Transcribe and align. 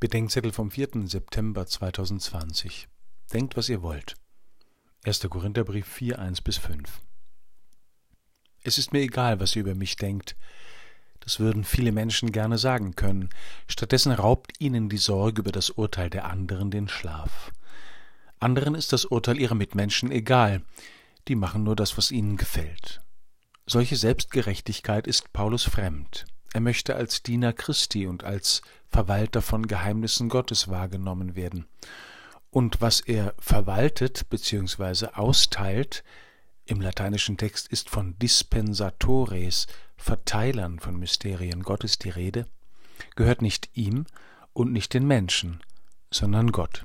Bedenkzettel 0.00 0.52
vom 0.52 0.70
4. 0.70 1.08
September 1.08 1.66
2020. 1.66 2.86
Denkt, 3.32 3.56
was 3.56 3.68
ihr 3.68 3.82
wollt. 3.82 4.14
1. 5.02 5.28
Korintherbrief 5.28 5.88
4, 5.88 6.20
1 6.20 6.40
bis 6.42 6.56
5. 6.56 7.00
Es 8.62 8.78
ist 8.78 8.92
mir 8.92 9.00
egal, 9.00 9.40
was 9.40 9.56
ihr 9.56 9.62
über 9.62 9.74
mich 9.74 9.96
denkt. 9.96 10.36
Das 11.18 11.40
würden 11.40 11.64
viele 11.64 11.90
Menschen 11.90 12.30
gerne 12.30 12.58
sagen 12.58 12.94
können. 12.94 13.30
Stattdessen 13.66 14.12
raubt 14.12 14.52
ihnen 14.60 14.88
die 14.88 14.98
Sorge 14.98 15.40
über 15.40 15.50
das 15.50 15.70
Urteil 15.70 16.10
der 16.10 16.26
anderen 16.26 16.70
den 16.70 16.86
Schlaf. 16.86 17.50
Anderen 18.38 18.76
ist 18.76 18.92
das 18.92 19.04
Urteil 19.04 19.40
ihrer 19.40 19.56
Mitmenschen 19.56 20.12
egal. 20.12 20.62
Die 21.26 21.34
machen 21.34 21.64
nur 21.64 21.74
das, 21.74 21.98
was 21.98 22.12
ihnen 22.12 22.36
gefällt. 22.36 23.02
Solche 23.66 23.96
Selbstgerechtigkeit 23.96 25.08
ist 25.08 25.32
Paulus 25.32 25.64
fremd. 25.64 26.24
Er 26.52 26.60
möchte 26.60 26.96
als 26.96 27.22
Diener 27.22 27.52
Christi 27.52 28.06
und 28.06 28.24
als 28.24 28.62
Verwalter 28.90 29.42
von 29.42 29.66
Geheimnissen 29.66 30.28
Gottes 30.28 30.68
wahrgenommen 30.68 31.36
werden. 31.36 31.66
Und 32.50 32.80
was 32.80 33.00
er 33.00 33.34
verwaltet 33.38 34.28
bzw. 34.30 35.08
austeilt, 35.14 36.02
im 36.64 36.80
lateinischen 36.80 37.36
Text 37.36 37.68
ist 37.68 37.90
von 37.90 38.18
Dispensatores, 38.18 39.66
Verteilern 39.96 40.78
von 40.78 40.98
Mysterien 40.98 41.62
Gottes 41.62 41.98
die 41.98 42.10
Rede, 42.10 42.46
gehört 43.16 43.42
nicht 43.42 43.70
ihm 43.74 44.06
und 44.52 44.72
nicht 44.72 44.94
den 44.94 45.06
Menschen, 45.06 45.60
sondern 46.10 46.52
Gott. 46.52 46.84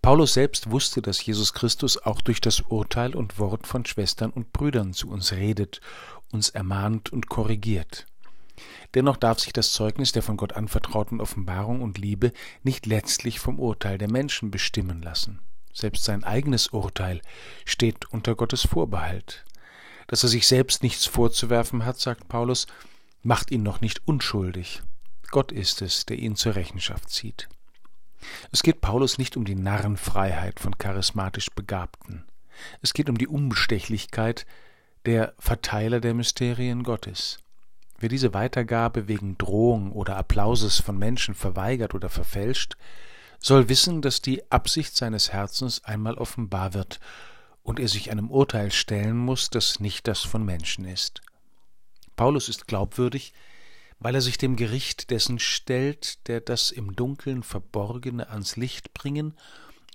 Paulus 0.00 0.34
selbst 0.34 0.70
wusste, 0.70 1.00
dass 1.00 1.24
Jesus 1.24 1.52
Christus 1.52 1.96
auch 1.96 2.20
durch 2.20 2.40
das 2.40 2.60
Urteil 2.60 3.14
und 3.14 3.38
Wort 3.38 3.66
von 3.66 3.86
Schwestern 3.86 4.30
und 4.30 4.52
Brüdern 4.52 4.92
zu 4.92 5.08
uns 5.08 5.32
redet, 5.32 5.80
uns 6.32 6.48
ermahnt 6.48 7.12
und 7.12 7.28
korrigiert. 7.28 8.06
Dennoch 8.94 9.16
darf 9.16 9.38
sich 9.38 9.52
das 9.52 9.72
Zeugnis 9.72 10.12
der 10.12 10.22
von 10.22 10.36
Gott 10.36 10.52
anvertrauten 10.52 11.20
Offenbarung 11.20 11.80
und 11.80 11.98
Liebe 11.98 12.32
nicht 12.62 12.86
letztlich 12.86 13.40
vom 13.40 13.58
Urteil 13.58 13.98
der 13.98 14.10
Menschen 14.10 14.50
bestimmen 14.50 15.02
lassen. 15.02 15.40
Selbst 15.72 16.04
sein 16.04 16.22
eigenes 16.24 16.68
Urteil 16.68 17.22
steht 17.64 18.10
unter 18.10 18.34
Gottes 18.34 18.62
Vorbehalt. 18.62 19.44
Dass 20.06 20.22
er 20.22 20.28
sich 20.28 20.46
selbst 20.46 20.82
nichts 20.82 21.06
vorzuwerfen 21.06 21.84
hat, 21.84 21.98
sagt 21.98 22.28
Paulus, 22.28 22.66
macht 23.22 23.50
ihn 23.50 23.62
noch 23.62 23.80
nicht 23.80 24.06
unschuldig. 24.06 24.82
Gott 25.30 25.50
ist 25.50 25.80
es, 25.80 26.04
der 26.04 26.18
ihn 26.18 26.36
zur 26.36 26.56
Rechenschaft 26.56 27.08
zieht. 27.08 27.48
Es 28.50 28.62
geht 28.62 28.80
Paulus 28.80 29.18
nicht 29.18 29.36
um 29.36 29.44
die 29.44 29.54
Narrenfreiheit 29.54 30.60
von 30.60 30.76
charismatisch 30.76 31.50
Begabten. 31.50 32.24
Es 32.82 32.92
geht 32.92 33.08
um 33.08 33.16
die 33.16 33.26
Unbestechlichkeit 33.26 34.46
der 35.06 35.34
Verteiler 35.38 36.00
der 36.00 36.14
Mysterien 36.14 36.82
Gottes. 36.82 37.38
Wer 38.02 38.08
diese 38.08 38.34
Weitergabe 38.34 39.06
wegen 39.06 39.38
Drohung 39.38 39.92
oder 39.92 40.16
Applauses 40.16 40.80
von 40.80 40.98
Menschen 40.98 41.36
verweigert 41.36 41.94
oder 41.94 42.08
verfälscht, 42.08 42.74
soll 43.38 43.68
wissen, 43.68 44.02
dass 44.02 44.20
die 44.20 44.50
Absicht 44.50 44.96
seines 44.96 45.32
Herzens 45.32 45.84
einmal 45.84 46.14
offenbar 46.14 46.74
wird 46.74 46.98
und 47.62 47.78
er 47.78 47.86
sich 47.86 48.10
einem 48.10 48.28
Urteil 48.28 48.72
stellen 48.72 49.16
muss, 49.16 49.50
das 49.50 49.78
nicht 49.78 50.08
das 50.08 50.22
von 50.22 50.44
Menschen 50.44 50.84
ist. 50.84 51.22
Paulus 52.16 52.48
ist 52.48 52.66
glaubwürdig, 52.66 53.34
weil 54.00 54.16
er 54.16 54.20
sich 54.20 54.36
dem 54.36 54.56
Gericht 54.56 55.10
dessen 55.10 55.38
stellt, 55.38 56.26
der 56.26 56.40
das 56.40 56.72
im 56.72 56.96
Dunkeln 56.96 57.44
Verborgene 57.44 58.30
ans 58.30 58.56
Licht 58.56 58.94
bringen 58.94 59.36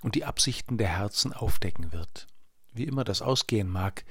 und 0.02 0.16
die 0.16 0.24
Absichten 0.24 0.78
der 0.78 0.98
Herzen 0.98 1.34
aufdecken 1.34 1.92
wird. 1.92 2.28
Wie 2.72 2.86
immer 2.86 3.04
das 3.04 3.22
ausgehen 3.22 3.68
mag, 3.68 4.06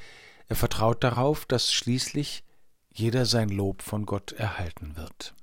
er 0.48 0.56
vertraut 0.56 1.02
darauf, 1.02 1.46
dass 1.46 1.72
schließlich 1.72 2.42
jeder 2.98 3.26
sein 3.26 3.50
Lob 3.50 3.82
von 3.82 4.06
Gott 4.06 4.32
erhalten 4.32 4.96
wird. 4.96 5.34